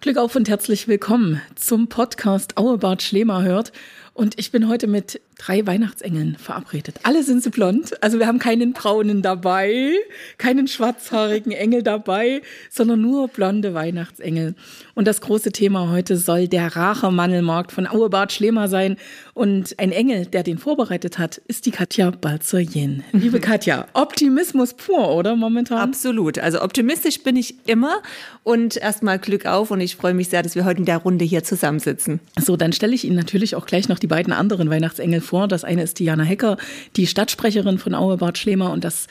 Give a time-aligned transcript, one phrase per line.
[0.00, 3.72] Glück auf und herzlich willkommen zum Podcast Auebart Schlemer hört.
[4.18, 6.96] Und ich bin heute mit drei Weihnachtsengeln verabredet.
[7.04, 8.02] Alle sind sie blond.
[8.02, 9.92] Also wir haben keinen braunen dabei,
[10.38, 14.56] keinen schwarzhaarigen Engel dabei, sondern nur blonde Weihnachtsengel.
[14.96, 18.96] Und das große Thema heute soll der Rachermandelmarkt von Auebart Schlemer sein.
[19.34, 23.04] Und ein Engel, der den vorbereitet hat, ist die Katja Balzer-Jen.
[23.12, 25.78] Liebe Katja, Optimismus pur, oder momentan?
[25.78, 26.40] Absolut.
[26.40, 28.02] Also optimistisch bin ich immer.
[28.42, 29.70] Und erstmal Glück auf.
[29.70, 32.18] Und ich freue mich sehr, dass wir heute in der Runde hier zusammensitzen.
[32.36, 35.48] So, dann stelle ich Ihnen natürlich auch gleich noch die beiden anderen Weihnachtsengel vor.
[35.48, 36.56] Das eine ist Diana Hecker,
[36.96, 39.06] die Stadtsprecherin von Auebart Schlemer und das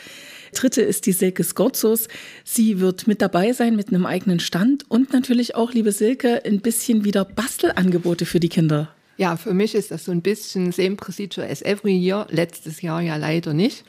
[0.53, 2.07] dritte ist die Silke Skorzos.
[2.43, 6.61] Sie wird mit dabei sein mit einem eigenen Stand und natürlich auch, liebe Silke, ein
[6.61, 8.89] bisschen wieder Bastelangebote für die Kinder.
[9.17, 12.27] Ja, für mich ist das so ein bisschen same procedure as every year.
[12.29, 13.83] Letztes Jahr ja leider nicht.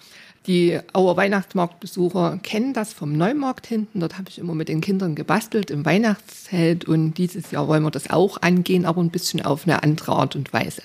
[0.48, 4.01] Die Auer Weihnachtsmarktbesucher kennen das vom Neumarkt hinten.
[4.01, 7.91] Dort habe ich immer mit den Kindern gebastelt im Weihnachtszelt und dieses Jahr wollen wir
[7.91, 10.85] das auch angehen, aber ein bisschen auf eine andere Art und Weise.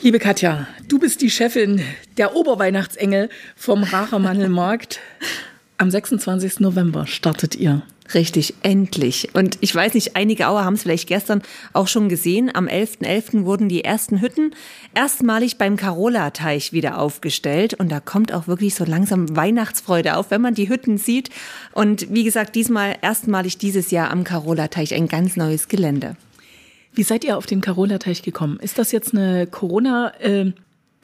[0.00, 1.82] Liebe Katja, du bist die Chefin
[2.16, 5.00] der Oberweihnachtsengel vom Rachermandelmarkt.
[5.78, 6.60] Am 26.
[6.60, 7.82] November startet ihr.
[8.14, 9.30] Richtig, endlich.
[9.34, 12.50] Und ich weiß nicht, einige Auer haben es vielleicht gestern auch schon gesehen.
[12.54, 13.04] Am 11.11.
[13.04, 13.44] .11.
[13.44, 14.54] wurden die ersten Hütten
[14.94, 17.74] erstmalig beim Carola-Teich wieder aufgestellt.
[17.74, 21.30] Und da kommt auch wirklich so langsam Weihnachtsfreude auf, wenn man die Hütten sieht.
[21.72, 26.16] Und wie gesagt, diesmal erstmalig dieses Jahr am Carola-Teich ein ganz neues Gelände.
[26.94, 28.58] Wie seid ihr auf den Carola-Teich gekommen?
[28.60, 30.52] Ist das jetzt eine Corona- äh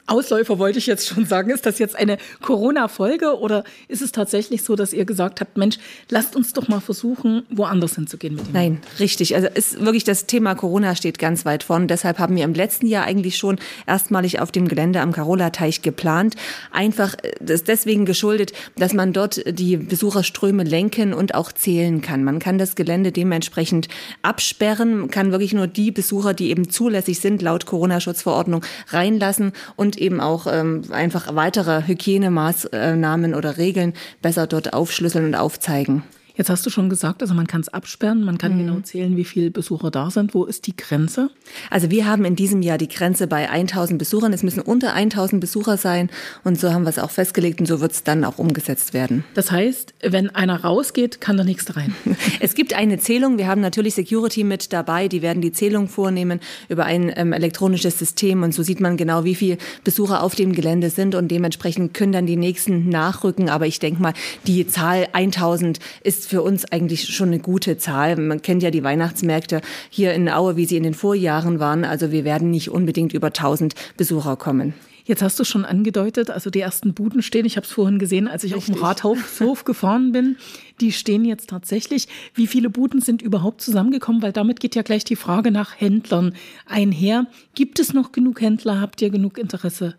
[0.05, 1.49] Ausläufer wollte ich jetzt schon sagen.
[1.49, 5.77] Ist das jetzt eine Corona-Folge oder ist es tatsächlich so, dass ihr gesagt habt, Mensch,
[6.09, 8.53] lasst uns doch mal versuchen, woanders hinzugehen mit dem?
[8.53, 9.33] Nein, richtig.
[9.35, 11.87] Also ist wirklich das Thema Corona steht ganz weit vorn.
[11.87, 16.35] Deshalb haben wir im letzten Jahr eigentlich schon erstmalig auf dem Gelände am Carola-Teich geplant.
[16.71, 22.25] Einfach äh, das deswegen geschuldet, dass man dort die Besucherströme lenken und auch zählen kann.
[22.25, 23.87] Man kann das Gelände dementsprechend
[24.21, 30.01] absperren, kann wirklich nur die Besucher, die eben zulässig sind, laut Corona-Schutzverordnung reinlassen und und
[30.01, 36.03] eben auch ähm, einfach weitere Hygienemaßnahmen oder Regeln besser dort aufschlüsseln und aufzeigen.
[36.35, 38.65] Jetzt hast du schon gesagt, also man kann es absperren, man kann mhm.
[38.65, 40.33] genau zählen, wie viele Besucher da sind.
[40.33, 41.29] Wo ist die Grenze?
[41.69, 44.33] Also wir haben in diesem Jahr die Grenze bei 1000 Besuchern.
[44.33, 46.09] Es müssen unter 1000 Besucher sein
[46.43, 49.23] und so haben wir es auch festgelegt und so wird es dann auch umgesetzt werden.
[49.35, 51.93] Das heißt, wenn einer rausgeht, kann der nächste rein.
[52.39, 53.37] es gibt eine Zählung.
[53.37, 55.07] Wir haben natürlich Security mit dabei.
[55.07, 59.23] Die werden die Zählung vornehmen über ein ähm, elektronisches System und so sieht man genau,
[59.23, 63.49] wie viele Besucher auf dem Gelände sind und dementsprechend können dann die nächsten nachrücken.
[63.49, 64.13] Aber ich denke mal,
[64.47, 68.15] die Zahl 1000 ist ist für uns eigentlich schon eine gute Zahl.
[68.15, 71.83] Man kennt ja die Weihnachtsmärkte hier in Aue, wie sie in den Vorjahren waren.
[71.83, 74.73] Also wir werden nicht unbedingt über 1000 Besucher kommen.
[75.03, 77.45] Jetzt hast du schon angedeutet, also die ersten Buden stehen.
[77.45, 78.75] Ich habe es vorhin gesehen, als ich Richtig.
[78.75, 80.37] auf dem Rathaushof gefahren bin.
[80.79, 82.07] Die stehen jetzt tatsächlich.
[82.35, 84.21] Wie viele Buden sind überhaupt zusammengekommen?
[84.21, 86.33] Weil damit geht ja gleich die Frage nach Händlern
[86.65, 87.27] einher.
[87.53, 88.79] Gibt es noch genug Händler?
[88.79, 89.95] Habt ihr genug Interesse?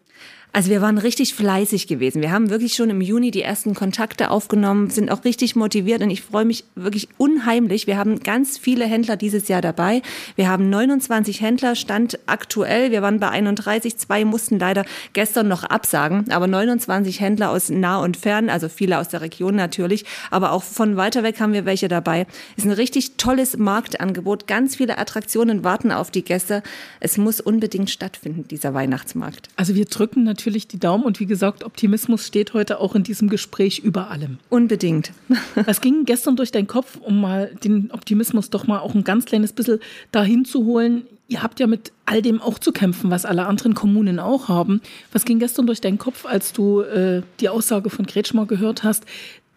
[0.57, 2.23] Also wir waren richtig fleißig gewesen.
[2.23, 6.11] Wir haben wirklich schon im Juni die ersten Kontakte aufgenommen, sind auch richtig motiviert und
[6.11, 7.89] ich freue mich wirklich unheimlich.
[7.89, 10.01] Wir haben ganz viele Händler dieses Jahr dabei.
[10.37, 12.93] Wir haben 29 Händler, Stand aktuell.
[12.93, 17.99] Wir waren bei 31, zwei mussten leider gestern noch absagen, aber 29 Händler aus nah
[17.99, 21.65] und fern, also viele aus der Region natürlich, aber auch von weiter weg haben wir
[21.65, 22.29] welche dabei.
[22.57, 24.47] Ist ein richtig tolles Marktangebot.
[24.47, 26.63] Ganz viele Attraktionen warten auf die Gäste.
[27.01, 29.49] Es muss unbedingt stattfinden, dieser Weihnachtsmarkt.
[29.57, 33.03] Also wir drücken natürlich natürlich die Daumen und wie gesagt, Optimismus steht heute auch in
[33.03, 34.37] diesem Gespräch über allem.
[34.51, 35.13] Unbedingt.
[35.55, 39.25] Was ging gestern durch deinen Kopf, um mal den Optimismus doch mal auch ein ganz
[39.25, 39.79] kleines bisschen
[40.13, 41.07] dahin zu holen?
[41.29, 44.83] Ihr habt ja mit all dem auch zu kämpfen, was alle anderen Kommunen auch haben.
[45.13, 49.07] Was ging gestern durch deinen Kopf, als du äh, die Aussage von Kretschmer gehört hast,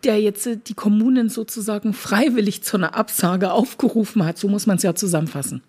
[0.06, 4.38] der jetzt äh, die Kommunen sozusagen freiwillig zu einer Absage aufgerufen hat?
[4.38, 5.62] So muss man es ja zusammenfassen.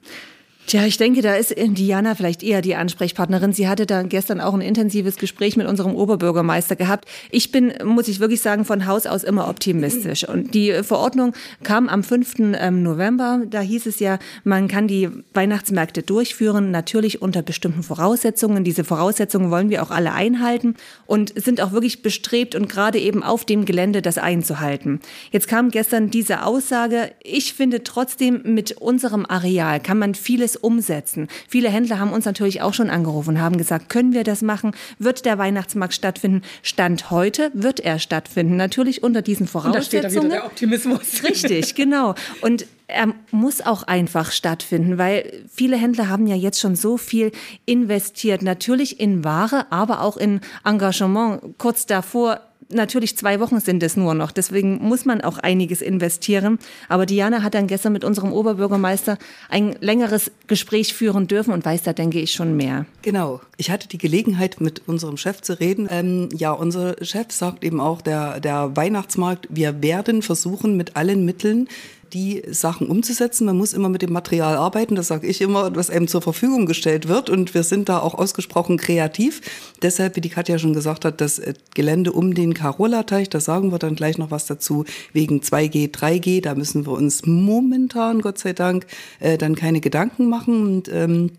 [0.68, 3.54] Tja, ich denke, da ist Diana vielleicht eher die Ansprechpartnerin.
[3.54, 7.08] Sie hatte da gestern auch ein intensives Gespräch mit unserem Oberbürgermeister gehabt.
[7.30, 10.28] Ich bin, muss ich wirklich sagen, von Haus aus immer optimistisch.
[10.28, 12.34] Und die Verordnung kam am 5.
[12.58, 13.40] Ähm, November.
[13.48, 18.62] Da hieß es ja, man kann die Weihnachtsmärkte durchführen, natürlich unter bestimmten Voraussetzungen.
[18.62, 20.74] Diese Voraussetzungen wollen wir auch alle einhalten
[21.06, 25.00] und sind auch wirklich bestrebt und gerade eben auf dem Gelände das einzuhalten.
[25.30, 27.12] Jetzt kam gestern diese Aussage.
[27.22, 31.28] Ich finde trotzdem, mit unserem Areal kann man vieles umsetzen.
[31.48, 34.72] Viele Händler haben uns natürlich auch schon angerufen und haben gesagt, können wir das machen?
[34.98, 36.42] Wird der Weihnachtsmarkt stattfinden?
[36.62, 38.56] Stand heute wird er stattfinden.
[38.56, 39.76] Natürlich unter diesen Voraussetzungen.
[39.76, 41.22] Und da steht da wieder der Optimismus.
[41.22, 42.14] Richtig, genau.
[42.40, 47.32] Und er muss auch einfach stattfinden, weil viele Händler haben ja jetzt schon so viel
[47.66, 48.42] investiert.
[48.42, 51.58] Natürlich in Ware, aber auch in Engagement.
[51.58, 54.30] Kurz davor natürlich zwei Wochen sind es nur noch.
[54.30, 56.58] Deswegen muss man auch einiges investieren.
[56.88, 59.18] Aber Diana hat dann gestern mit unserem Oberbürgermeister
[59.48, 62.86] ein längeres Gespräch führen dürfen und weiß da, denke ich, schon mehr.
[63.02, 63.40] Genau.
[63.56, 65.88] Ich hatte die Gelegenheit, mit unserem Chef zu reden.
[65.90, 71.24] Ähm, ja, unser Chef sagt eben auch, der, der Weihnachtsmarkt, wir werden versuchen, mit allen
[71.24, 71.68] Mitteln
[72.12, 73.46] die Sachen umzusetzen.
[73.46, 76.66] Man muss immer mit dem Material arbeiten, das sage ich immer, was einem zur Verfügung
[76.66, 77.30] gestellt wird.
[77.30, 79.40] Und wir sind da auch ausgesprochen kreativ.
[79.82, 83.72] Deshalb, wie die Katja schon gesagt hat, das äh, Gelände um den Carola-Teich, da sagen
[83.72, 88.38] wir dann gleich noch was dazu, wegen 2G, 3G, da müssen wir uns momentan, Gott
[88.38, 88.86] sei Dank,
[89.20, 90.62] äh, dann keine Gedanken machen.
[90.62, 91.30] Und ähm,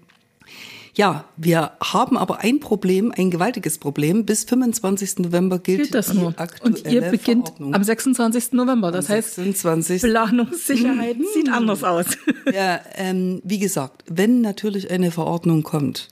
[0.99, 4.25] ja, wir haben aber ein Problem, ein gewaltiges Problem.
[4.25, 5.19] Bis 25.
[5.19, 6.33] November gilt, gilt das die nur.
[6.37, 7.73] aktuelle Und ihr beginnt Verordnung.
[7.73, 8.51] am 26.
[8.51, 8.91] November.
[8.91, 10.01] Das Am heißt, 26.
[10.01, 12.05] Planungssicherheit sieht anders aus.
[12.53, 16.09] Ja, ähm, wie gesagt, wenn natürlich eine Verordnung kommt,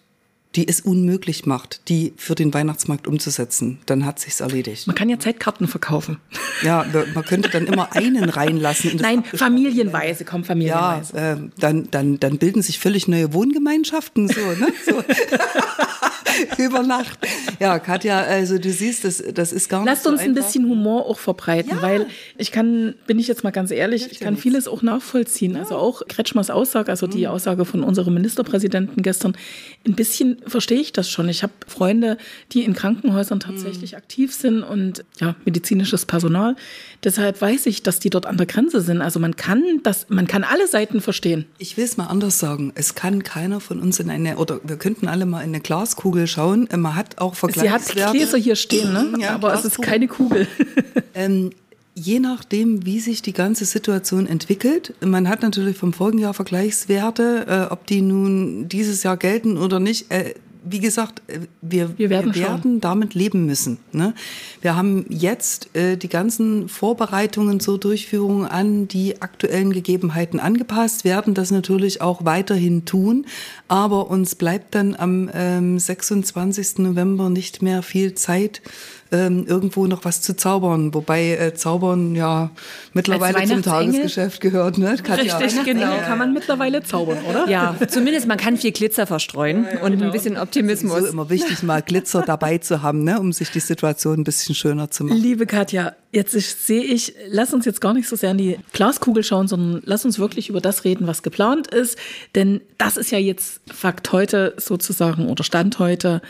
[0.55, 4.87] die es unmöglich macht, die für den Weihnachtsmarkt umzusetzen, dann hat sich's erledigt.
[4.87, 6.17] Man kann ja Zeitkarten verkaufen.
[6.63, 8.95] Ja, man könnte dann immer einen reinlassen.
[8.99, 11.17] Nein, familienweise, komm, Ja, familienweise.
[11.17, 14.67] äh, dann, dann, dann bilden sich völlig neue Wohngemeinschaften so, ne?
[14.85, 15.03] So.
[16.57, 17.17] Über Nacht.
[17.59, 20.45] Ja, Katja, also du siehst, das, das ist gar nicht Lasst so uns ein einfach.
[20.45, 21.81] bisschen Humor auch verbreiten, Ja.
[21.81, 22.07] weil
[22.37, 25.55] ich kann, bin ich jetzt mal ganz ehrlich, ich ja kann vieles auch nachvollziehen.
[25.55, 27.11] Also auch Kretschmers Aussage, also Mhm.
[27.11, 29.35] die Aussage von unserem Ministerpräsidenten gestern,
[29.87, 31.29] ein bisschen verstehe ich das schon.
[31.29, 32.17] Ich habe Freunde,
[32.51, 33.97] die in Krankenhäusern tatsächlich Mhm.
[33.97, 36.55] aktiv sind und ja, medizinisches Personal.
[37.03, 39.01] Deshalb weiß ich, dass die dort an der Grenze sind.
[39.01, 41.45] Also man kann das, man kann alle Seiten verstehen.
[41.57, 42.71] Ich will es mal anders sagen.
[42.75, 46.27] Es kann keiner von uns in eine, oder wir könnten alle mal in eine Glaskugel
[46.27, 46.67] schauen.
[46.75, 48.17] Man hat auch Sie hat Vergleichswerte.
[48.17, 49.13] Gläser hier stehen, ne?
[49.19, 49.89] Ja, aber es ist Glaskugel.
[49.89, 50.47] keine Kugel.
[51.13, 51.51] Ähm,
[51.97, 54.93] je nachdem, wie sich die ganze Situation entwickelt.
[55.03, 59.79] Man hat natürlich vom vorigen Jahr Vergleichswerte, äh, ob die nun dieses Jahr gelten oder
[59.79, 60.11] nicht.
[60.11, 63.79] Äh, wie gesagt, äh, wir, Wir werden wir werden damit leben müssen.
[63.91, 64.13] Ne?
[64.61, 71.33] Wir haben jetzt äh, die ganzen Vorbereitungen zur Durchführung an die aktuellen Gegebenheiten angepasst, werden
[71.33, 73.25] das natürlich auch weiterhin tun,
[73.67, 76.79] aber uns bleibt dann am ähm, 26.
[76.79, 78.61] November nicht mehr viel Zeit,
[79.11, 80.93] ähm, irgendwo noch was zu zaubern.
[80.93, 82.51] Wobei äh, Zaubern ja
[82.93, 83.61] mittlerweile zum?
[83.61, 84.77] Tagesgeschäft gehört.
[84.77, 84.95] Ne?
[85.01, 85.37] Katja?
[85.37, 85.97] Richtig, genau.
[86.05, 87.47] Kann man mittlerweile zaubern, oder?
[87.49, 90.99] Ja, zumindest man kann viel Glitzer verstreuen und ein bisschen Optimismus.
[91.01, 93.19] So immer wichtig, mal Glitzer dabei zu haben, ne?
[93.19, 95.17] um sich die Situation ein bisschen schöner zu machen.
[95.17, 98.57] Liebe Katja, jetzt ist- sehe ich, lass uns jetzt gar nicht so sehr in die
[98.73, 101.97] Glaskugel schauen, sondern lass uns wirklich über das reden, was geplant ist.
[102.35, 106.21] Denn das ist ja jetzt Fakt heute sozusagen oder Stand heute.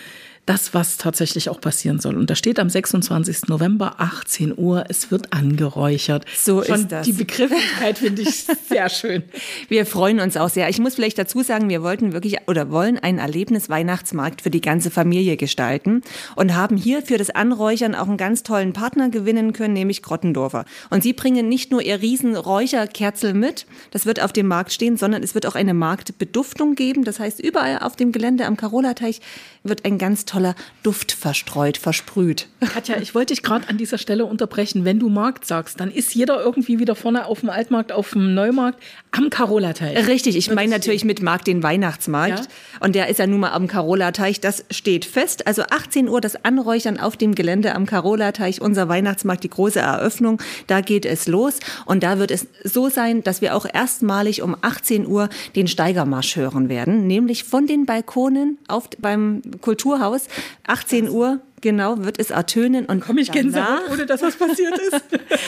[0.47, 2.15] Das, was tatsächlich auch passieren soll.
[2.15, 3.49] Und da steht am 26.
[3.49, 6.23] November, 18 Uhr, es wird angeräuchert.
[6.37, 7.05] So Schon ist das.
[7.05, 9.23] Die Begrifflichkeit finde ich sehr schön.
[9.67, 10.69] Wir freuen uns auch sehr.
[10.69, 14.89] Ich muss vielleicht dazu sagen, wir wollten wirklich oder wollen einen Erlebnis-Weihnachtsmarkt für die ganze
[14.89, 16.01] Familie gestalten
[16.37, 20.63] und haben hier für das Anräuchern auch einen ganz tollen Partner gewinnen können, nämlich Grottendorfer.
[20.89, 24.95] Und sie bringen nicht nur ihr riesen Räucherkerzel mit, das wird auf dem Markt stehen,
[24.95, 27.03] sondern es wird auch eine Marktbeduftung geben.
[27.03, 29.19] Das heißt, überall auf dem Gelände am Carola-Teich
[29.63, 32.47] wird ein ganz toller Duft verstreut, versprüht.
[32.59, 34.85] Katja, ich wollte dich gerade an dieser Stelle unterbrechen.
[34.85, 38.35] Wenn du Markt sagst, dann ist jeder irgendwie wieder vorne auf dem Altmarkt, auf dem
[38.35, 38.81] Neumarkt,
[39.11, 40.07] am Carola-Teich.
[40.07, 42.39] Richtig, ich meine natürlich mit Markt den Weihnachtsmarkt.
[42.39, 42.45] Ja.
[42.81, 44.39] Und der ist ja nun mal am Carola-Teich.
[44.39, 45.47] Das steht fest.
[45.47, 50.39] Also 18 Uhr das Anräuchern auf dem Gelände am Carola-Teich, unser Weihnachtsmarkt, die große Eröffnung.
[50.67, 51.59] Da geht es los.
[51.85, 56.35] Und da wird es so sein, dass wir auch erstmalig um 18 Uhr den Steigermarsch
[56.35, 57.07] hören werden.
[57.07, 60.26] Nämlich von den Balkonen auf, beim Kulturhaus.
[60.67, 61.41] 18 Uhr.
[61.61, 65.01] Genau, wird es ertönen und Komm ich Gänsehaut, danach- ohne dass was passiert ist.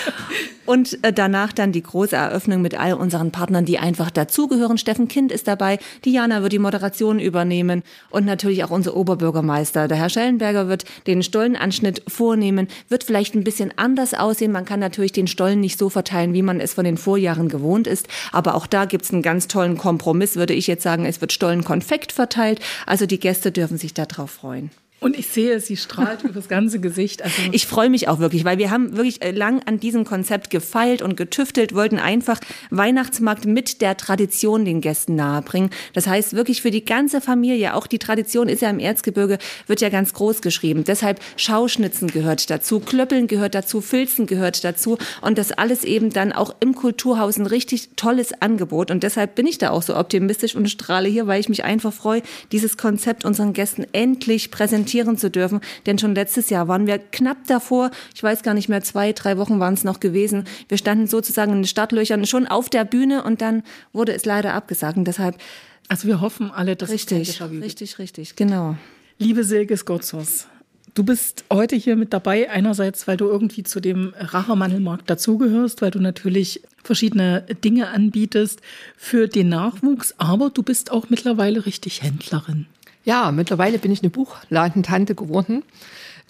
[0.65, 4.79] und äh, danach dann die große Eröffnung mit all unseren Partnern, die einfach dazugehören.
[4.79, 9.87] Steffen Kind ist dabei, Diana wird die Moderation übernehmen und natürlich auch unser Oberbürgermeister.
[9.87, 14.51] Der Herr Schellenberger wird den Stollenanschnitt vornehmen, wird vielleicht ein bisschen anders aussehen.
[14.51, 17.85] Man kann natürlich den Stollen nicht so verteilen, wie man es von den Vorjahren gewohnt
[17.85, 18.07] ist.
[18.31, 21.05] Aber auch da gibt's einen ganz tollen Kompromiss, würde ich jetzt sagen.
[21.05, 22.59] Es wird Stollenkonfekt verteilt.
[22.87, 24.71] Also die Gäste dürfen sich darauf freuen.
[25.01, 27.21] Und ich sehe, sie strahlt übers ganze Gesicht.
[27.21, 30.49] Also Ich freue mich auch wirklich, weil wir haben wirklich äh, lang an diesem Konzept
[30.49, 32.39] gefeilt und getüftelt, wollten einfach
[32.69, 35.69] Weihnachtsmarkt mit der Tradition den Gästen nahebringen.
[35.93, 39.37] Das heißt wirklich für die ganze Familie, auch die Tradition ist ja im Erzgebirge,
[39.67, 40.83] wird ja ganz groß geschrieben.
[40.83, 46.33] Deshalb Schauschnitzen gehört dazu, Klöppeln gehört dazu, Filzen gehört dazu und das alles eben dann
[46.33, 48.91] auch im Kulturhaus ein richtig tolles Angebot.
[48.91, 51.93] Und deshalb bin ich da auch so optimistisch und strahle hier, weil ich mich einfach
[51.93, 55.61] freue, dieses Konzept unseren Gästen endlich präsentieren zu dürfen.
[55.85, 59.37] Denn schon letztes Jahr waren wir knapp davor, ich weiß gar nicht mehr, zwei, drei
[59.37, 60.45] Wochen waren es noch gewesen.
[60.67, 64.53] Wir standen sozusagen in den Startlöchern schon auf der Bühne und dann wurde es leider
[64.53, 64.97] abgesagt.
[64.97, 65.37] Und deshalb
[65.87, 67.63] Also wir hoffen alle, dass es richtig, Déjà-vu gibt.
[67.63, 68.75] richtig, richtig, genau.
[69.17, 70.47] Liebe Silke Skotzos,
[70.95, 75.91] Du bist heute hier mit dabei, einerseits, weil du irgendwie zu dem Rachermandelmarkt dazugehörst, weil
[75.91, 78.59] du natürlich verschiedene Dinge anbietest
[78.97, 82.65] für den Nachwuchs, aber du bist auch mittlerweile richtig Händlerin.
[83.03, 85.63] Ja, mittlerweile bin ich eine Buchladentante geworden.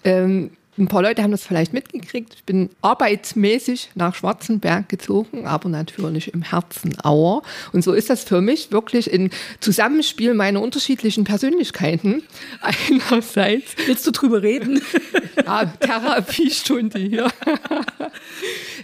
[0.04, 2.32] Ähm, ein paar Leute haben das vielleicht mitgekriegt.
[2.34, 7.42] Ich bin arbeitsmäßig nach Schwarzenberg gezogen, aber natürlich im Herzen Auer.
[7.72, 12.22] Und so ist das für mich wirklich ein Zusammenspiel meiner unterschiedlichen Persönlichkeiten.
[13.10, 13.74] Einerseits.
[13.84, 14.80] Willst du drüber reden?
[15.44, 17.28] Ja, Therapiestunde hier.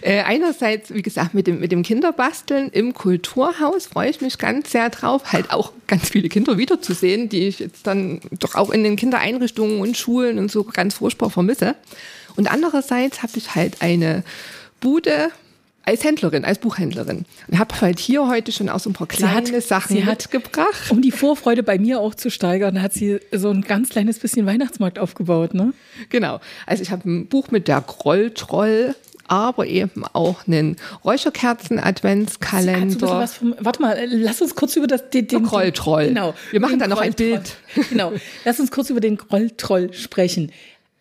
[0.01, 4.71] Äh, einerseits, wie gesagt, mit dem, mit dem Kinderbasteln im Kulturhaus freue ich mich ganz
[4.71, 8.83] sehr drauf, halt auch ganz viele Kinder wiederzusehen, die ich jetzt dann doch auch in
[8.83, 11.75] den Kindereinrichtungen und Schulen und so ganz furchtbar vermisse.
[12.35, 14.23] Und andererseits habe ich halt eine
[14.79, 15.31] Bude
[15.87, 17.23] als Händlerin, als Buchhändlerin.
[17.47, 20.33] Und habe halt hier heute schon auch so ein paar kleine hat, Sachen sie hat,
[20.33, 20.91] mitgebracht.
[20.91, 24.45] Um die Vorfreude bei mir auch zu steigern, hat sie so ein ganz kleines bisschen
[24.45, 25.71] Weihnachtsmarkt aufgebaut, ne?
[26.09, 26.41] Genau.
[26.65, 28.95] Also ich habe ein Buch mit der Grolltroll
[29.29, 33.27] aber eben auch einen Räucherkerzen-Adventskalender.
[33.59, 36.07] warte mal, lass uns kurz über das, den, den Grolltroll.
[36.07, 36.33] Genau.
[36.51, 37.57] Wir machen dann noch ein Bild.
[37.89, 38.13] Genau.
[38.45, 40.53] Lass uns kurz über den Grolltroll sprechen.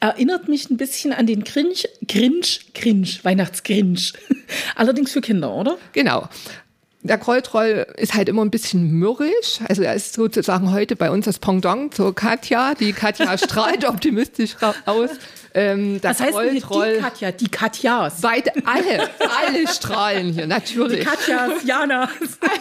[0.06, 4.12] Erinnert mich ein bisschen an den Grinch, Grinch, Grinch, Weihnachtsgrinch.
[4.76, 5.78] Allerdings für Kinder, oder?
[5.94, 6.28] Genau.
[7.02, 9.58] Der Grolltroll ist halt immer ein bisschen mürrisch.
[9.68, 12.74] Also er ist sozusagen heute bei uns das Pendant zur Katja.
[12.74, 15.10] Die Katja strahlt optimistisch aus.
[15.54, 16.60] Ähm, Was heißt denn die
[17.00, 17.32] Katja?
[17.32, 18.20] Die Katjas.
[18.20, 21.00] Beide, alle, alle strahlen hier, natürlich.
[21.00, 22.10] Die Katjas, Janas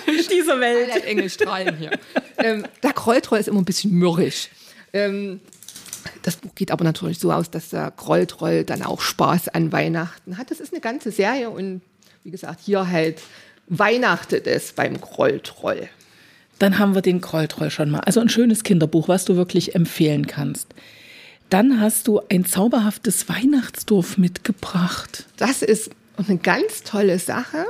[0.31, 0.93] dieser Welt.
[0.93, 1.91] Alle Engel strahlen hier.
[2.39, 4.49] Ähm, der Grolltroll ist immer ein bisschen mürrisch.
[4.93, 5.41] Ähm,
[6.23, 10.37] das Buch geht aber natürlich so aus, dass der Grolltroll dann auch Spaß an Weihnachten
[10.37, 10.51] hat.
[10.51, 11.81] Das ist eine ganze Serie und
[12.23, 13.21] wie gesagt, hier halt
[13.67, 15.89] weihnachtet es beim Grolltroll.
[16.59, 17.99] Dann haben wir den Grolltroll schon mal.
[18.01, 20.67] Also ein schönes Kinderbuch, was du wirklich empfehlen kannst.
[21.49, 25.25] Dann hast du ein zauberhaftes Weihnachtsdorf mitgebracht.
[25.37, 27.65] Das ist eine ganz tolle Sache.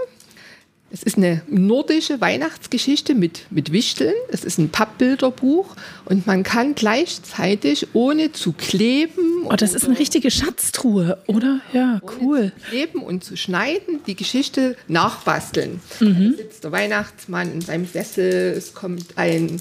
[0.96, 4.14] Es ist eine nordische Weihnachtsgeschichte mit, mit Wichteln.
[4.30, 5.76] Es ist ein Pappbilderbuch
[6.06, 9.44] und man kann gleichzeitig ohne zu kleben.
[9.44, 11.60] Oh, das ist eine richtige Schatztruhe, oder?
[11.74, 12.54] Ja, cool.
[12.58, 15.82] Zu kleben und zu schneiden, die Geschichte nachbasteln.
[16.00, 16.32] Mhm.
[16.32, 19.60] Da sitzt der Weihnachtsmann in seinem Sessel, es kommt ein,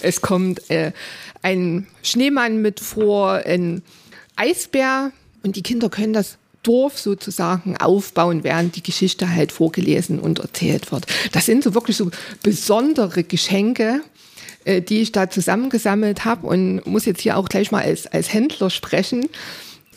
[0.00, 0.92] es kommt äh,
[1.42, 3.82] ein Schneemann mit vor, ein
[4.36, 5.12] Eisbär
[5.42, 10.92] und die Kinder können das Dorf sozusagen aufbauen, während die Geschichte halt vorgelesen und erzählt
[10.92, 11.06] wird.
[11.32, 12.10] Das sind so wirklich so
[12.42, 14.00] besondere Geschenke,
[14.64, 18.32] äh, die ich da zusammengesammelt habe und muss jetzt hier auch gleich mal als, als
[18.32, 19.28] Händler sprechen.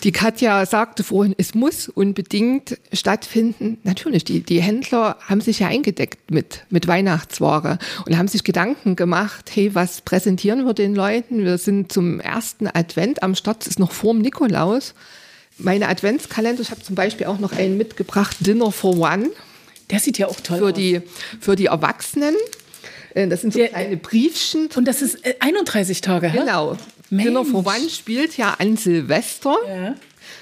[0.03, 3.77] Die Katja sagte vorhin, es muss unbedingt stattfinden.
[3.83, 8.95] Natürlich, die, die Händler haben sich ja eingedeckt mit, mit Weihnachtsware und haben sich Gedanken
[8.95, 11.43] gemacht, hey, was präsentieren wir den Leuten?
[11.43, 14.93] Wir sind zum ersten Advent am Start, es ist noch vorm Nikolaus
[15.57, 19.29] meine Adventskalender, ich habe zum Beispiel auch noch einen mitgebracht, Dinner for One.
[19.89, 20.73] Der sieht ja auch toll für aus.
[20.73, 21.01] Die,
[21.39, 22.35] für die Erwachsenen.
[23.13, 24.69] Äh, das sind so Der, kleine Briefchen.
[24.75, 26.29] Und das ist 31 äh, Tage?
[26.31, 26.77] Genau.
[27.09, 27.27] Mensch.
[27.27, 29.55] Dinner for One spielt ja an Silvester.
[29.67, 29.95] Ja.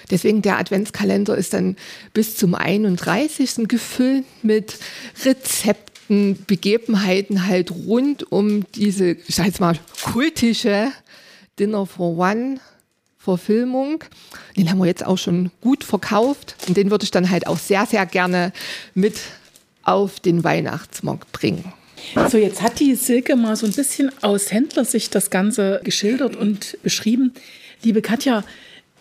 [0.10, 1.76] Deswegen der Adventskalender ist dann
[2.14, 3.68] bis zum 31.
[3.68, 4.78] gefüllt mit
[5.26, 10.92] Rezepten, Begebenheiten halt rund um diese, ich sag jetzt mal, kultische
[11.60, 12.60] Dinner for One
[13.24, 14.04] Verfilmung.
[14.58, 17.58] Den haben wir jetzt auch schon gut verkauft und den würde ich dann halt auch
[17.58, 18.52] sehr, sehr gerne
[18.94, 19.16] mit
[19.84, 21.72] auf den Weihnachtsmarkt bringen.
[22.30, 26.78] So, jetzt hat die Silke mal so ein bisschen aus Händlersicht das Ganze geschildert und
[26.84, 27.34] beschrieben.
[27.82, 28.44] Liebe Katja,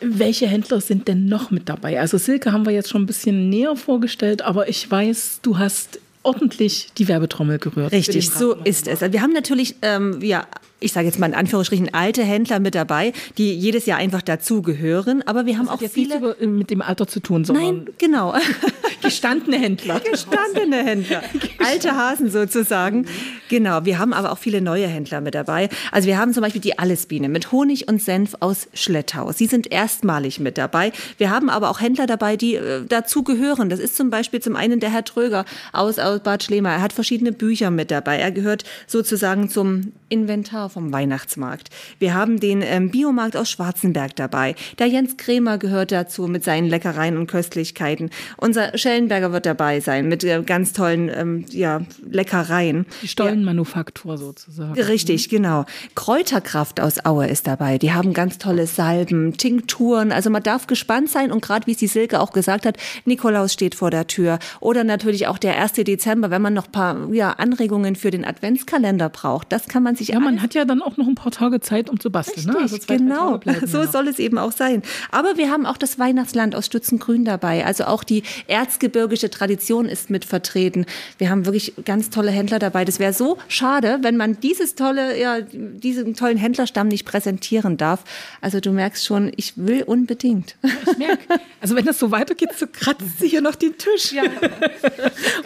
[0.00, 1.98] welche Händler sind denn noch mit dabei?
[1.98, 5.98] Also Silke haben wir jetzt schon ein bisschen näher vorgestellt, aber ich weiß, du hast
[6.22, 7.90] ordentlich die Werbetrommel gerührt.
[7.90, 9.02] Richtig, so ist es.
[9.02, 10.46] Also wir haben natürlich ähm, ja
[10.82, 15.22] ich sage jetzt mal in Anführungsstrichen, alte Händler mit dabei, die jedes Jahr einfach dazugehören.
[15.26, 16.20] Aber wir haben das auch jetzt viele.
[16.20, 17.64] Nichts mit dem Alter zu tun, sondern.
[17.64, 18.34] Nein, genau.
[19.02, 20.00] Gestandene Händler.
[20.00, 21.22] Gestandene Händler.
[21.58, 23.06] Alte Hasen sozusagen.
[23.48, 23.84] Genau.
[23.84, 25.68] Wir haben aber auch viele neue Händler mit dabei.
[25.90, 29.32] Also wir haben zum Beispiel die Allesbiene mit Honig und Senf aus Schlettau.
[29.32, 30.92] Sie sind erstmalig mit dabei.
[31.18, 33.68] Wir haben aber auch Händler dabei, die äh, dazugehören.
[33.68, 36.70] Das ist zum Beispiel zum einen der Herr Tröger aus, aus Bad Schlema.
[36.70, 38.18] Er hat verschiedene Bücher mit dabei.
[38.18, 41.68] Er gehört sozusagen zum Inventar vom Weihnachtsmarkt.
[41.98, 44.54] Wir haben den ähm, Biomarkt aus Schwarzenberg dabei.
[44.78, 48.10] Der Jens Krämer gehört dazu mit seinen Leckereien und Köstlichkeiten.
[48.36, 52.86] Unser Schellenberger wird dabei sein mit äh, ganz tollen ähm, ja, Leckereien.
[53.02, 54.80] Die Stollenmanufaktur sozusagen.
[54.80, 55.64] Richtig, genau.
[55.94, 57.78] Kräuterkraft aus Aue ist dabei.
[57.78, 60.12] Die haben ganz tolle Salben, Tinkturen.
[60.12, 63.52] Also man darf gespannt sein und gerade wie es die Silke auch gesagt hat, Nikolaus
[63.52, 64.38] steht vor der Tür.
[64.60, 65.72] Oder natürlich auch der 1.
[65.72, 69.52] Dezember, wenn man noch ein paar ja, Anregungen für den Adventskalender braucht.
[69.52, 71.90] Das kann man sich Ja, man hat ja dann auch noch ein paar Tage Zeit,
[71.90, 72.46] um zu basteln.
[72.46, 72.60] ne?
[72.60, 73.40] Richtig, zwei, drei genau.
[73.66, 74.82] So ja soll es eben auch sein.
[75.10, 77.64] Aber wir haben auch das Weihnachtsland aus Stützengrün dabei.
[77.64, 80.86] Also auch die erzgebirgische Tradition ist mit vertreten.
[81.18, 82.84] Wir haben wirklich ganz tolle Händler dabei.
[82.84, 88.04] Das wäre so schade, wenn man dieses tolle, ja, diesen tollen Händlerstamm nicht präsentieren darf.
[88.40, 90.56] Also du merkst schon, ich will unbedingt.
[90.62, 94.12] Ich merke, also wenn das so weitergeht, so kratzt sie hier noch den Tisch.
[94.12, 94.24] Ja.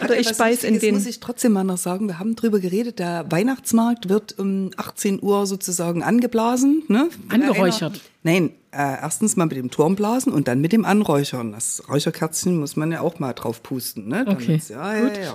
[0.03, 0.95] Oder ich beiß in den.
[0.95, 5.06] muss ich trotzdem mal noch sagen, wir haben drüber geredet, der Weihnachtsmarkt wird um 18
[5.21, 6.83] Uhr sozusagen angeblasen.
[6.87, 7.09] Ne?
[7.29, 8.01] Angeräuchert.
[8.23, 11.53] Nein, äh, erstens mal mit dem Turmblasen und dann mit dem Anräuchern.
[11.53, 14.07] Das Räucherkerzchen muss man ja auch mal drauf pusten.
[14.07, 14.25] Ne?
[14.27, 15.33] Okay, Ja, ja, ja.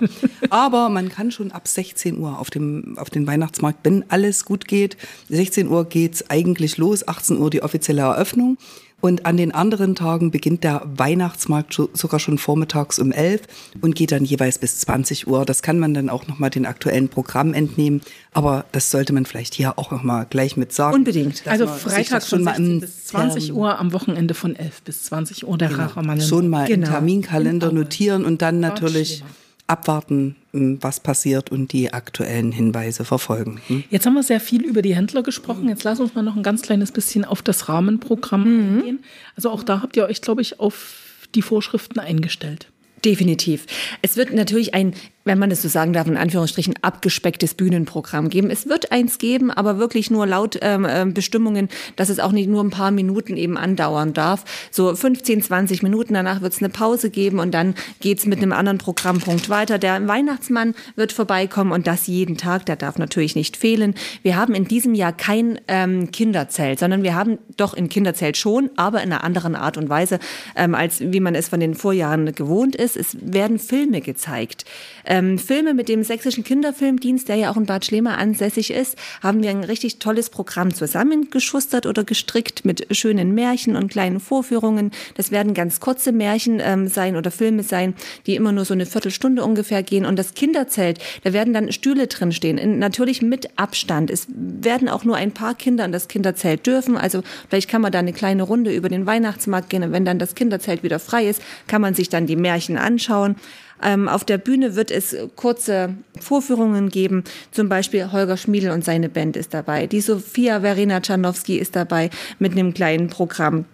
[0.50, 4.68] Aber man kann schon ab 16 Uhr auf dem, auf den Weihnachtsmarkt, wenn alles gut
[4.68, 4.96] geht.
[5.30, 8.58] 16 Uhr geht's eigentlich los, 18 Uhr die offizielle Eröffnung.
[9.02, 13.42] Und an den anderen Tagen beginnt der Weihnachtsmarkt sogar schon vormittags um 11
[13.80, 15.44] und geht dann jeweils bis 20 Uhr.
[15.44, 18.00] Das kann man dann auch nochmal den aktuellen Programm entnehmen.
[18.32, 20.94] Aber das sollte man vielleicht hier auch nochmal gleich mit sagen.
[20.94, 21.42] Unbedingt.
[21.46, 25.02] Also Freitag von mal 16 im bis 20 Termin- Uhr, am Wochenende von 11 bis
[25.02, 26.20] 20 Uhr der Rachermann.
[26.20, 26.86] schon mal Genau.
[26.86, 27.76] im Terminkalender Auge.
[27.76, 29.30] notieren und dann natürlich schlimmer.
[29.72, 33.60] Abwarten, m, was passiert und die aktuellen Hinweise verfolgen.
[33.66, 33.84] hm?
[33.90, 35.68] Jetzt haben wir sehr viel über die Händler gesprochen.
[35.68, 39.04] Jetzt lass uns mal noch ein ganz kleines bisschen auf das Rahmenprogramm eingehen.
[39.34, 40.98] Also auch da habt ihr euch, glaube ich, auf
[41.34, 42.68] die Vorschriften eingestellt.
[43.04, 43.66] Definitiv.
[44.02, 48.50] Es wird natürlich ein, wenn man es so sagen darf, in Anführungsstrichen abgespecktes Bühnenprogramm geben.
[48.50, 52.48] Es wird eins geben, aber wirklich nur laut ähm, ähm, Bestimmungen, dass es auch nicht
[52.48, 54.44] nur ein paar Minuten eben andauern darf.
[54.70, 58.52] So 15, 20 Minuten, danach wird es eine Pause geben und dann geht's mit einem
[58.52, 59.78] anderen Programmpunkt weiter.
[59.78, 63.94] Der Weihnachtsmann wird vorbeikommen und das jeden Tag, der darf natürlich nicht fehlen.
[64.22, 68.70] Wir haben in diesem Jahr kein ähm, Kinderzelt, sondern wir haben doch ein Kinderzelt schon,
[68.76, 70.18] aber in einer anderen Art und Weise,
[70.56, 72.96] ähm, als wie man es von den Vorjahren gewohnt ist.
[72.96, 74.64] Es werden Filme gezeigt.
[75.04, 79.42] Ähm, Filme mit dem Sächsischen Kinderfilmdienst, der ja auch in Bad Schlema ansässig ist, haben
[79.42, 84.90] wir ein richtig tolles Programm zusammengeschustert oder gestrickt mit schönen Märchen und kleinen Vorführungen.
[85.16, 87.94] Das werden ganz kurze Märchen ähm, sein oder Filme sein,
[88.26, 90.06] die immer nur so eine Viertelstunde ungefähr gehen.
[90.06, 94.10] Und das Kinderzelt, da werden dann Stühle drin stehen, natürlich mit Abstand.
[94.10, 96.96] Es werden auch nur ein paar Kinder in das Kinderzelt dürfen.
[96.96, 99.82] Also vielleicht kann man da eine kleine Runde über den Weihnachtsmarkt gehen.
[99.82, 103.36] Und wenn dann das Kinderzelt wieder frei ist, kann man sich dann die Märchen anschauen.
[103.82, 107.24] Ähm, auf der Bühne wird es kurze Vorführungen geben.
[107.50, 109.86] Zum Beispiel Holger Schmiedel und seine Band ist dabei.
[109.86, 113.64] Die Sophia Verena Czarnowski ist dabei mit einem kleinen Programm.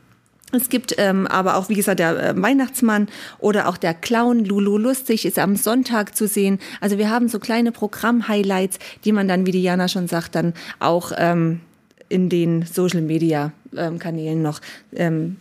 [0.53, 4.79] Es gibt ähm, aber auch, wie gesagt, der äh, Weihnachtsmann oder auch der Clown Lulu
[4.79, 6.59] Lustig ist am Sonntag zu sehen.
[6.81, 10.55] Also wir haben so kleine Programm-Highlights, die man dann, wie die Jana schon sagt, dann
[10.79, 11.61] auch ähm,
[12.09, 14.61] in den Social-Media-Kanälen noch
[14.95, 15.37] ähm,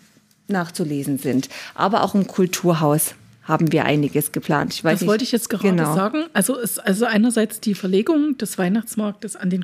[0.50, 1.48] nachzulesen sind.
[1.74, 3.16] Aber auch im Kulturhaus
[3.48, 4.74] haben wir einiges geplant.
[4.74, 5.96] Ich weiß Das nicht, wollte ich jetzt gerade genau.
[5.96, 6.26] sagen.
[6.34, 9.64] Also ist also einerseits die Verlegung des Weihnachtsmarktes an den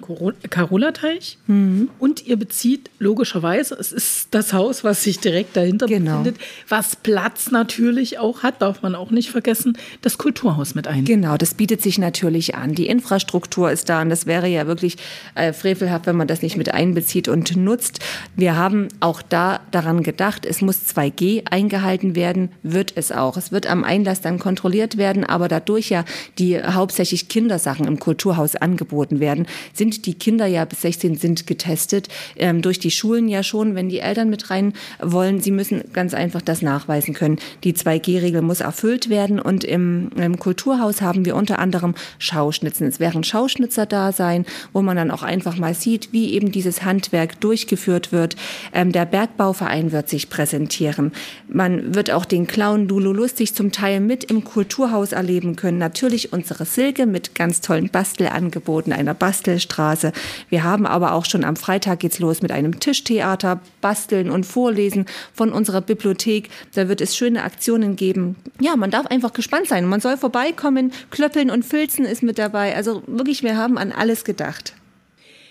[0.49, 1.89] Karola-Teich Mhm.
[1.99, 6.19] und ihr bezieht logischerweise, es ist das Haus, was sich direkt dahinter Genau.
[6.19, 11.05] befindet, was Platz natürlich auch hat, darf man auch nicht vergessen, das Kulturhaus mit ein.
[11.05, 12.75] Genau, das bietet sich natürlich an.
[12.75, 14.97] Die Infrastruktur ist da und das wäre ja wirklich
[15.35, 17.99] äh, frevelhaft, wenn man das nicht mit einbezieht und nutzt.
[18.35, 23.35] Wir haben auch da daran gedacht, es muss 2G eingehalten werden, wird es auch.
[23.37, 26.05] Es wird am Einlass dann kontrolliert werden, aber dadurch ja
[26.37, 32.07] die hauptsächlich Kindersachen im Kulturhaus angeboten werden, sind die Kinder ja bis 16 sind getestet,
[32.37, 35.41] ähm, durch die Schulen ja schon, wenn die Eltern mit rein wollen.
[35.41, 37.39] Sie müssen ganz einfach das nachweisen können.
[37.63, 42.87] Die 2G-Regel muss erfüllt werden und im, im Kulturhaus haben wir unter anderem Schauschnitzen.
[42.87, 46.83] Es werden Schauschnitzer da sein, wo man dann auch einfach mal sieht, wie eben dieses
[46.83, 48.35] Handwerk durchgeführt wird.
[48.73, 51.11] Ähm, der Bergbauverein wird sich präsentieren.
[51.47, 55.77] Man wird auch den Clown Lulu Lustig zum Teil mit im Kulturhaus erleben können.
[55.77, 60.11] Natürlich unsere Silke mit ganz tollen Bastelangeboten, einer Bastelstraße.
[60.49, 65.05] Wir haben aber auch schon am Freitag geht's los mit einem Tischtheater, Basteln und Vorlesen
[65.33, 66.49] von unserer Bibliothek.
[66.73, 68.35] Da wird es schöne Aktionen geben.
[68.59, 69.85] Ja, man darf einfach gespannt sein.
[69.85, 70.91] Man soll vorbeikommen.
[71.11, 72.75] Klöppeln und Filzen ist mit dabei.
[72.75, 74.73] Also wirklich, wir haben an alles gedacht.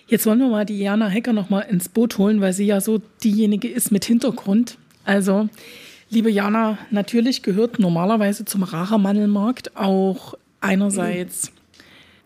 [0.07, 2.81] Jetzt wollen wir mal die Jana Hecker noch mal ins Boot holen, weil sie ja
[2.83, 4.77] so diejenige ist mit Hintergrund.
[5.05, 5.49] Also,
[6.13, 11.53] liebe Jana, natürlich gehört normalerweise zum Rachermandelmarkt auch einerseits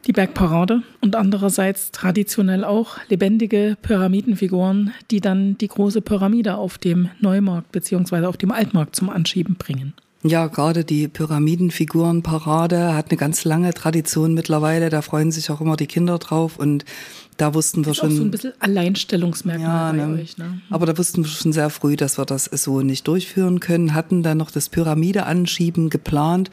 [0.06, 7.08] die Bergparade und andererseits traditionell auch lebendige Pyramidenfiguren, die dann die große Pyramide auf dem
[7.20, 9.94] Neumarkt beziehungsweise auf dem Altmarkt zum Anschieben bringen.
[10.22, 14.90] Ja, gerade die Pyramidenfigurenparade hat eine ganz lange Tradition mittlerweile.
[14.90, 16.84] Da freuen sich auch immer die Kinder drauf und
[17.36, 18.16] da wussten wir ist auch schon.
[18.16, 20.22] so ein bisschen Alleinstellungsmerkmal bei ne?
[20.22, 20.38] euch.
[20.38, 20.60] Ne?
[20.70, 24.22] Aber da wussten wir schon sehr früh, dass wir das so nicht durchführen können, hatten
[24.22, 26.50] dann noch das Pyramide anschieben geplant.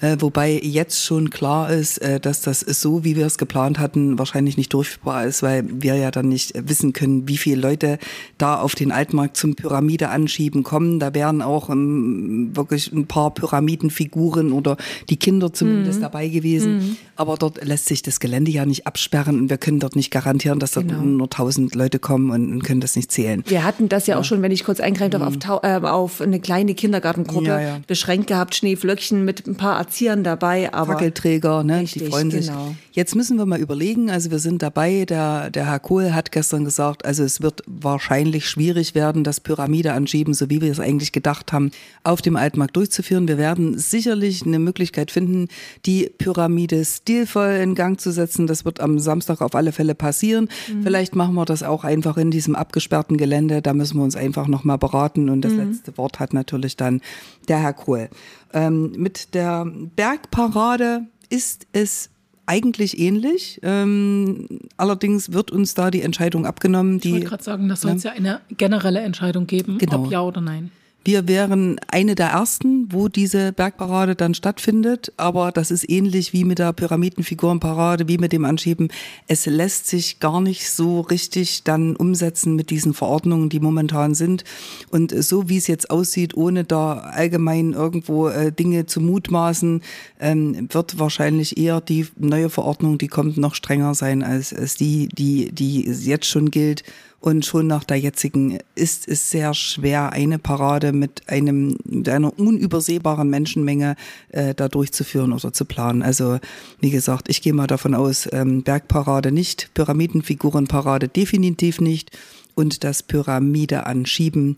[0.00, 4.18] Äh, wobei jetzt schon klar ist, äh, dass das so, wie wir es geplant hatten,
[4.18, 7.98] wahrscheinlich nicht durchführbar ist, weil wir ja dann nicht wissen können, wie viele Leute
[8.38, 11.00] da auf den Altmarkt zum Pyramide anschieben kommen.
[11.00, 14.76] Da wären auch ähm, wirklich ein paar Pyramidenfiguren oder
[15.10, 16.02] die Kinder zumindest mhm.
[16.02, 16.78] dabei gewesen.
[16.78, 16.96] Mhm.
[17.16, 20.58] Aber dort lässt sich das Gelände ja nicht absperren und wir können dort nicht garantieren,
[20.58, 21.02] dass dort genau.
[21.02, 23.44] nur tausend Leute kommen und, und, können das nicht zählen.
[23.46, 24.20] Wir hatten das ja, ja.
[24.20, 25.50] auch schon, wenn ich kurz eingreifen darf, mhm.
[25.50, 27.80] auf, äh, auf eine kleine Kindergartengruppe ja, ja.
[27.86, 30.72] beschränkt gehabt, Schneeflöckchen mit ein paar Erziehern dabei.
[30.72, 31.80] Aber Fackelträger, ne?
[31.80, 32.46] Richtig, die freuen sich.
[32.46, 32.74] Genau.
[32.92, 36.64] Jetzt müssen wir mal überlegen, also wir sind dabei, der, der Herr Kohl hat gestern
[36.64, 41.10] gesagt, also es wird wahrscheinlich schwierig werden, das Pyramide anschieben, so wie wir es eigentlich
[41.12, 41.72] gedacht haben,
[42.04, 43.26] auf dem Altmarkt durchzuführen.
[43.26, 45.48] Wir werden sicherlich eine Möglichkeit finden,
[45.86, 48.46] die Pyramide stilvoll in Gang zu setzen.
[48.46, 50.48] Das wird am Samstag auf alle Fälle passieren.
[50.68, 50.84] Mhm.
[50.84, 53.60] Vielleicht machen wir das auch einfach in diesem abgesperrten Gelände.
[53.60, 55.30] Da müssen wir uns einfach nochmal beraten.
[55.30, 55.70] Und das mhm.
[55.70, 57.00] letzte Wort hat natürlich dann
[57.48, 58.08] der Herr Kohl.
[58.52, 62.10] Ähm, mit der Bergparade ist es
[62.46, 63.60] eigentlich ähnlich.
[63.62, 66.98] Ähm, allerdings wird uns da die Entscheidung abgenommen.
[66.98, 68.10] Die, ich wollte gerade sagen, das soll es ja.
[68.10, 70.04] eine generelle Entscheidung geben, genau.
[70.04, 70.72] ob ja oder nein.
[71.02, 76.44] Wir wären eine der ersten, wo diese Bergparade dann stattfindet, aber das ist ähnlich wie
[76.44, 78.88] mit der Pyramidenfigurenparade, wie mit dem Anschieben.
[79.26, 84.44] Es lässt sich gar nicht so richtig dann umsetzen mit diesen Verordnungen, die momentan sind.
[84.90, 89.80] Und so wie es jetzt aussieht, ohne da allgemein irgendwo äh, Dinge zu mutmaßen,
[90.20, 95.08] ähm, wird wahrscheinlich eher die neue Verordnung, die kommt, noch strenger sein als, als die,
[95.08, 96.84] die, die jetzt schon gilt.
[97.20, 102.38] Und schon nach der jetzigen ist es sehr schwer, eine Parade mit einem mit einer
[102.38, 103.96] unübersehbaren Menschenmenge
[104.30, 106.02] äh, da durchzuführen oder zu planen.
[106.02, 106.38] Also
[106.80, 112.16] wie gesagt, ich gehe mal davon aus, ähm, Bergparade nicht, Pyramidenfigurenparade definitiv nicht
[112.54, 114.56] und das Pyramide anschieben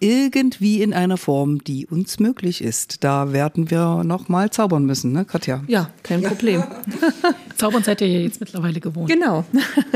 [0.00, 3.04] irgendwie in einer Form, die uns möglich ist.
[3.04, 5.64] Da werden wir noch mal zaubern müssen, ne, Katja?
[5.66, 6.62] Ja, kein Problem.
[7.56, 9.08] Zaubern seid ihr ja jetzt mittlerweile gewohnt.
[9.08, 9.44] Genau.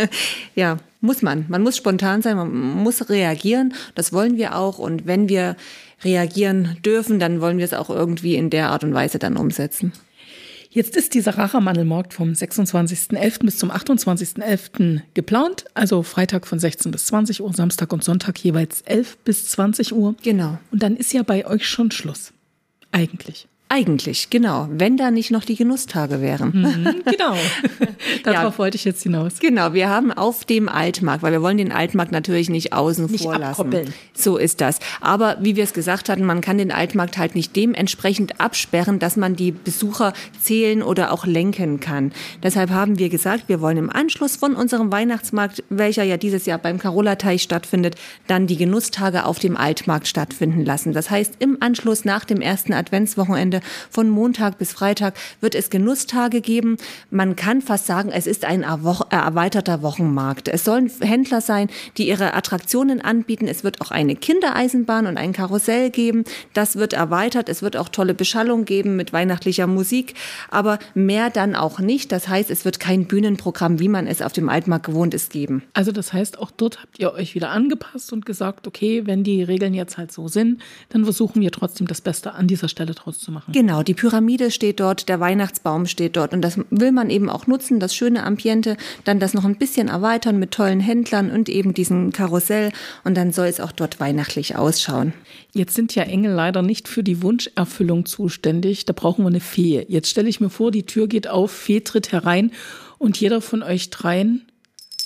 [0.55, 1.45] ja, muss man.
[1.49, 3.75] Man muss spontan sein, man muss reagieren.
[3.95, 4.79] Das wollen wir auch.
[4.79, 5.57] Und wenn wir
[6.03, 9.93] reagieren dürfen, dann wollen wir es auch irgendwie in der Art und Weise dann umsetzen.
[10.71, 13.45] Jetzt ist dieser Rachermandelmarkt vom 26.11.
[13.45, 15.01] bis zum 28.11.
[15.15, 15.65] geplant.
[15.75, 20.15] Also Freitag von 16 bis 20 Uhr, Samstag und Sonntag jeweils 11 bis 20 Uhr.
[20.23, 20.59] Genau.
[20.71, 22.33] Und dann ist ja bei euch schon Schluss.
[22.93, 23.49] Eigentlich.
[23.71, 24.67] Eigentlich, genau.
[24.71, 26.53] Wenn da nicht noch die Genusstage wären.
[26.53, 27.37] Mhm, genau.
[28.25, 29.41] Darauf ja, wollte ich jetzt hinaus.
[29.41, 33.25] Genau, wir haben auf dem Altmarkt, weil wir wollen den Altmarkt natürlich nicht außen nicht
[33.25, 33.61] vor lassen.
[33.61, 33.93] Abkoppeln.
[34.15, 34.79] So ist das.
[35.03, 39.17] Aber wie wir es gesagt hatten, man kann den Altmarkt halt nicht dementsprechend absperren, dass
[39.17, 42.13] man die Besucher zählen oder auch lenken kann.
[42.43, 46.59] Deshalb haben wir gesagt, wir wollen im Anschluss von unserem Weihnachtsmarkt, welcher ja dieses Jahr
[46.59, 47.97] beim Carola-Teich stattfindet,
[48.29, 50.95] dann die Genusstage auf dem Altmarkt stattfinden lassen.
[50.95, 53.89] Das heißt, im Anschluss nach dem ersten Adventswochenende Wochenende.
[53.91, 56.77] Von Montag bis Freitag wird es Genusstage geben.
[57.11, 60.49] Man kann fast sagen, es ist ein erweiterter Wochenmarkt.
[60.49, 63.49] Es sollen Händler sein, die ihre Attraktionen anbieten.
[63.49, 66.25] Es wird auch eine Kindereisenbahn und ein Karussell geben.
[66.55, 67.49] Das wird erweitert.
[67.49, 70.15] Es wird auch tolle Beschallung geben mit weihnachtlicher Musik.
[70.51, 72.13] Aber mehr dann auch nicht.
[72.13, 75.63] Das heißt, es wird kein Bühnenprogramm, wie man es auf dem Altmarkt gewohnt ist, geben.
[75.73, 79.43] Also das heißt, auch dort habt ihr euch wieder angepasst und gesagt, okay, wenn die
[79.43, 83.19] Regeln jetzt halt so sind, dann versuchen wir trotzdem das Beste an dieser Stelle draus
[83.19, 83.48] zu machen machen.
[83.51, 87.47] Genau, die Pyramide steht dort, der Weihnachtsbaum steht dort und das will man eben auch
[87.47, 91.73] nutzen, das schöne Ambiente, dann das noch ein bisschen erweitern mit tollen Händlern und eben
[91.73, 92.73] diesen Karussell
[93.05, 95.15] und dann soll es auch dort weihnachtlich ausschauen.
[95.55, 99.83] Jetzt sind ja Engel leider nicht für die Wunscherfüllung zuständig, da brauchen wir eine Fee.
[99.89, 102.53] Jetzt stelle ich mir vor, die Tür geht auf, Fee tritt herein
[102.99, 104.43] und jeder von euch dreien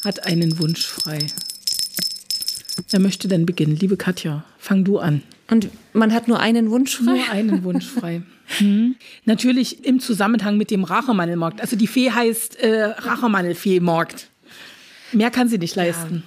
[0.05, 1.19] hat einen Wunsch frei.
[2.91, 3.77] Wer möchte denn beginnen?
[3.77, 5.23] Liebe Katja, fang du an.
[5.53, 7.05] Und man hat nur einen Wunsch frei?
[7.05, 8.23] Nur einen Wunsch frei.
[8.59, 8.97] Hm.
[9.25, 11.61] Natürlich im Zusammenhang mit dem Rachermandelmarkt.
[11.61, 14.29] Also die Fee heißt äh, Rachermandelfee-Markt.
[15.13, 16.25] Mehr kann sie nicht leisten.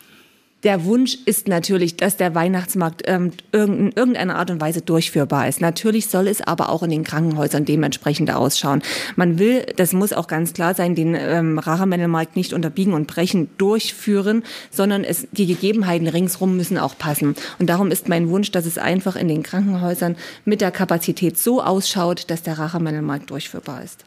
[0.65, 5.62] Der Wunsch ist natürlich, dass der Weihnachtsmarkt ähm, in irgendeiner Art und Weise durchführbar ist.
[5.62, 8.82] Natürlich soll es aber auch in den Krankenhäusern dementsprechend ausschauen.
[9.15, 13.47] Man will, das muss auch ganz klar sein, den ähm, Rachermännermarkt nicht unterbiegen und brechen
[13.60, 17.36] durchführen, sondern es, die Gegebenheiten ringsrum müssen auch passen.
[17.60, 21.62] Und darum ist mein Wunsch, dass es einfach in den Krankenhäusern mit der Kapazität so
[21.62, 24.04] ausschaut, dass der Rachermännermarkt durchführbar ist.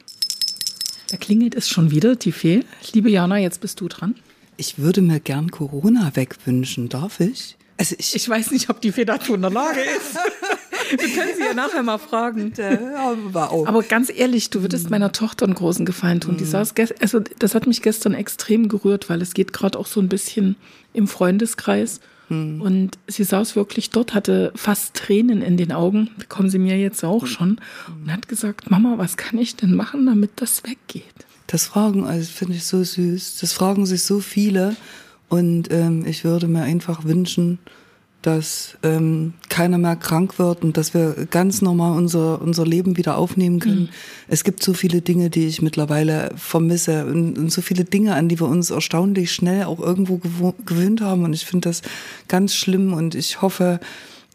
[1.13, 2.65] Da klingelt es schon wieder, die Fee.
[2.93, 4.17] Liebe Jana, jetzt bist du dran.
[4.59, 6.89] Ich würde mir gern Corona wegwünschen.
[6.89, 7.57] Darf ich?
[7.79, 10.19] Also ich, ich weiß nicht, ob die Fee dazu in der Lage ist.
[10.91, 12.53] Wir können sie ja nachher mal fragen.
[13.67, 16.39] Aber ganz ehrlich, du würdest meiner Tochter einen großen Gefallen tun.
[16.39, 16.49] Die mhm.
[16.49, 20.09] saß also das hat mich gestern extrem gerührt, weil es geht gerade auch so ein
[20.09, 20.57] bisschen
[20.93, 22.01] im Freundeskreis.
[22.29, 22.61] Hm.
[22.61, 27.05] Und sie saß wirklich dort, hatte fast Tränen in den Augen, bekommen sie mir jetzt
[27.05, 27.61] auch schon,
[28.03, 31.05] und hat gesagt, Mama, was kann ich denn machen, damit das weggeht?
[31.49, 34.77] Das fragen, also finde ich so süß, das fragen sich so viele.
[35.29, 37.59] Und ähm, ich würde mir einfach wünschen,
[38.23, 43.17] dass ähm, keiner mehr krank wird und dass wir ganz normal unser, unser Leben wieder
[43.17, 43.83] aufnehmen können.
[43.83, 43.89] Mhm.
[44.27, 48.29] Es gibt so viele Dinge, die ich mittlerweile vermisse und, und, so viele Dinge, an
[48.29, 51.25] die wir uns erstaunlich schnell auch irgendwo gewöhnt haben.
[51.25, 51.83] Und ich finde das
[52.27, 53.81] ganz schlimm und ich hoffe,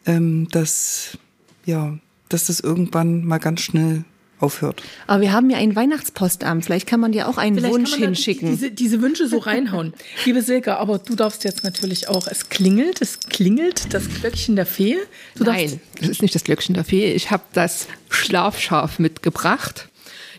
[0.06, 1.18] ähm, dass,
[1.66, 1.98] ja,
[2.30, 4.06] dass das irgendwann mal ganz schnell
[4.44, 4.84] aufhört.
[5.08, 6.66] Aber wir haben ja ein Weihnachtspostamt.
[6.66, 8.50] Vielleicht kann man dir auch einen Vielleicht Wunsch hinschicken.
[8.50, 9.94] Diese, diese Wünsche so reinhauen.
[10.26, 14.66] Liebe Silke, aber du darfst jetzt natürlich auch, es klingelt, es klingelt, das Glöckchen der
[14.66, 14.98] Fee.
[15.36, 17.14] Du Nein, das ist nicht das Glöckchen der Fee.
[17.14, 19.88] Ich habe das Schlafschaf mitgebracht.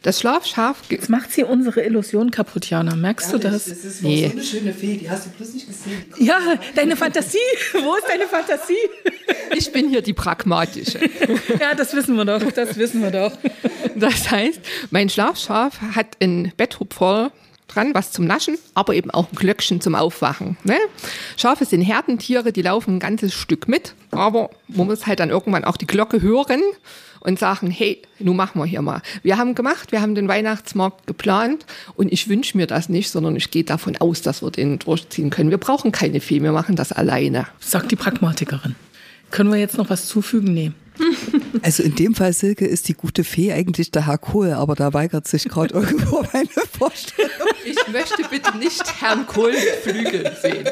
[0.05, 0.83] Das Schlafschaf.
[0.91, 2.95] Jetzt macht sie unsere Illusion kaputt, Jana.
[2.95, 3.65] Merkst ja, du das?
[3.65, 4.27] Das ist nee.
[4.27, 6.05] so eine schöne Fee, die hast du bloß nicht gesehen.
[6.19, 6.39] Ja,
[6.75, 7.39] deine Fantasie.
[7.73, 8.77] Wo ist deine Fantasie?
[9.57, 11.01] Ich bin hier die pragmatische.
[11.59, 12.43] Ja, das wissen wir doch.
[12.53, 13.33] Das wissen wir doch.
[13.95, 17.31] Das heißt, mein Schlafschaf hat ein Betthupferl
[17.69, 20.59] dran, was zum Naschen, aber eben auch ein Glöckchen zum Aufwachen.
[20.65, 20.77] Ne?
[21.37, 25.65] Schafe sind Herdentiere, die laufen ein ganzes Stück mit, aber man muss halt dann irgendwann
[25.65, 26.61] auch die Glocke hören
[27.25, 29.03] und sagen, hey, nun machen wir hier mal.
[29.23, 33.35] Wir haben gemacht, wir haben den Weihnachtsmarkt geplant und ich wünsche mir das nicht, sondern
[33.35, 35.51] ich gehe davon aus, dass wir den durchziehen können.
[35.51, 37.49] Wir brauchen keine Fee, wir machen das alleine.
[37.59, 38.77] Sagt die Pragmatikerin.
[39.31, 40.55] Können wir jetzt noch was zufügen?
[40.55, 40.73] Nee.
[41.63, 44.93] Also in dem Fall, Silke, ist die gute Fee eigentlich der Herr Kohl, aber da
[44.93, 47.31] weigert sich gerade irgendwo meine Vorstellung.
[47.65, 50.69] Ich möchte bitte nicht Herrn Kohl mit Flügeln sehen.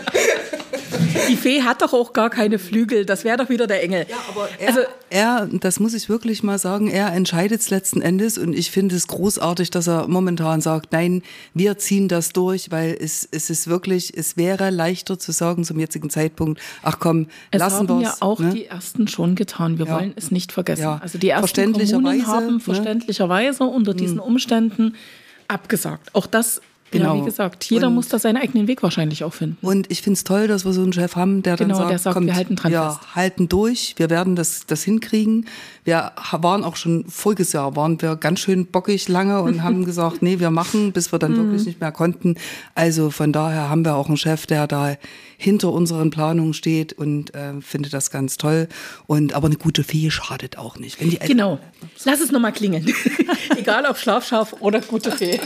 [1.29, 4.07] Die Fee hat doch auch gar keine Flügel, das wäre doch wieder der Engel.
[4.09, 4.81] Ja, aber er, also,
[5.11, 8.97] er, das muss ich wirklich mal sagen, er entscheidet es letzten Endes und ich finde
[8.97, 11.23] es großartig, dass er momentan sagt, nein,
[11.55, 15.79] wir ziehen das durch, weil es, es ist wirklich, es wäre leichter zu sagen zum
[15.79, 18.03] jetzigen Zeitpunkt, ach komm, es lassen wir es.
[18.03, 18.51] ja auch ne?
[18.51, 19.79] die ersten schon getan.
[19.79, 19.95] Wir ja.
[19.95, 20.83] wollen es nicht vergessen.
[20.83, 20.99] Ja.
[21.03, 22.61] Also die ersten Kommunen haben ne?
[22.61, 24.25] verständlicherweise unter diesen hm.
[24.25, 24.95] Umständen
[25.49, 26.15] abgesagt.
[26.15, 26.61] Auch das
[26.93, 27.15] Genau.
[27.15, 29.57] Ja, wie gesagt, jeder und, muss da seinen eigenen Weg wahrscheinlich auch finden.
[29.67, 31.91] Und ich finde es toll, dass wir so einen Chef haben, der genau, dann sagt,
[31.91, 33.15] der sagt kommt, wir halten dran ja, fest.
[33.17, 35.47] halten durch, wir werden das, das hinkriegen.
[35.85, 40.21] Wir waren auch schon voriges Jahr, waren wir ganz schön bockig lange und haben gesagt,
[40.21, 42.37] nee, wir machen, bis wir dann wirklich nicht mehr konnten.
[42.75, 44.97] Also von daher haben wir auch einen Chef, der da
[45.43, 48.69] hinter unseren Planungen steht und äh, finde das ganz toll.
[49.07, 50.99] Und aber eine gute Fee schadet auch nicht.
[51.27, 51.59] Genau.
[52.05, 52.87] Lass es nochmal klingeln.
[53.57, 55.41] Egal ob Schlafschaf oder gute Fee.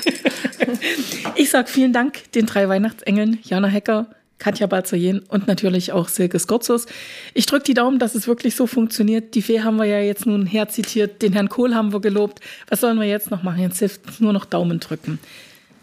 [1.35, 6.39] ich sage vielen Dank den drei Weihnachtsengeln, Jana Hecker, Katja Balzayen und natürlich auch Silke
[6.39, 6.85] Skorzus.
[7.33, 9.35] Ich drücke die Daumen, dass es wirklich so funktioniert.
[9.35, 12.41] Die Fee haben wir ja jetzt nun herzitiert, den Herrn Kohl haben wir gelobt.
[12.69, 13.63] Was sollen wir jetzt noch machen?
[13.63, 15.19] Jetzt hilft nur noch Daumen drücken.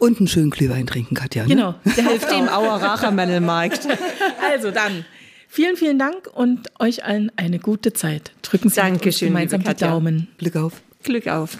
[0.03, 1.43] Und einen schönen Glühwein trinken, Katja.
[1.43, 1.49] Ne?
[1.55, 3.87] Genau, der hilft dem Auer Rachermäntelmarkt.
[4.41, 5.05] Also dann,
[5.47, 8.33] vielen, vielen Dank und euch allen eine gute Zeit.
[8.41, 10.27] Drücken Sie Dankeschön, gemeinsam die Daumen.
[10.37, 10.73] Glück auf.
[11.03, 11.57] Glück auf.